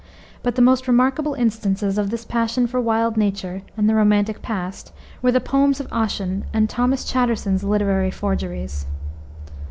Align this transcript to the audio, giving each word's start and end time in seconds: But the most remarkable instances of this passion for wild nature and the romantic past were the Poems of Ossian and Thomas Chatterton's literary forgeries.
But 0.41 0.55
the 0.55 0.63
most 0.63 0.87
remarkable 0.87 1.35
instances 1.35 1.99
of 1.99 2.09
this 2.09 2.25
passion 2.25 2.65
for 2.65 2.81
wild 2.81 3.17
nature 3.17 3.61
and 3.77 3.87
the 3.87 3.93
romantic 3.93 4.41
past 4.41 4.91
were 5.21 5.31
the 5.31 5.39
Poems 5.39 5.79
of 5.79 5.85
Ossian 5.93 6.43
and 6.51 6.67
Thomas 6.67 7.05
Chatterton's 7.05 7.63
literary 7.63 8.09
forgeries. 8.09 8.87